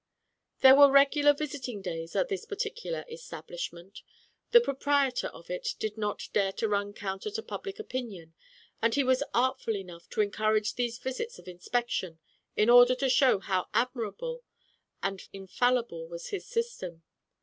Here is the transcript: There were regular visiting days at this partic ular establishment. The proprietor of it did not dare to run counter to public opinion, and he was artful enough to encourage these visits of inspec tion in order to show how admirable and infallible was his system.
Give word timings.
There 0.61 0.75
were 0.75 0.89
regular 0.89 1.31
visiting 1.31 1.79
days 1.83 2.15
at 2.15 2.27
this 2.27 2.47
partic 2.47 2.83
ular 2.83 3.07
establishment. 3.07 4.01
The 4.49 4.59
proprietor 4.59 5.27
of 5.27 5.51
it 5.51 5.75
did 5.77 5.95
not 5.95 6.27
dare 6.33 6.51
to 6.53 6.67
run 6.67 6.93
counter 6.93 7.29
to 7.29 7.43
public 7.43 7.77
opinion, 7.77 8.33
and 8.81 8.95
he 8.95 9.03
was 9.03 9.21
artful 9.31 9.75
enough 9.75 10.09
to 10.09 10.21
encourage 10.21 10.73
these 10.73 10.97
visits 10.97 11.37
of 11.37 11.45
inspec 11.45 11.89
tion 11.89 12.19
in 12.55 12.67
order 12.67 12.95
to 12.95 13.09
show 13.09 13.37
how 13.37 13.67
admirable 13.75 14.43
and 15.03 15.21
infallible 15.33 16.07
was 16.07 16.29
his 16.29 16.47
system. 16.47 17.03